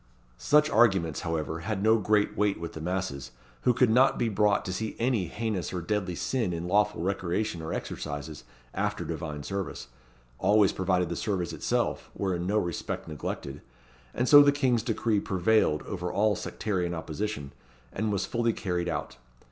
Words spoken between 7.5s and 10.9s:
or exercises after divine service, always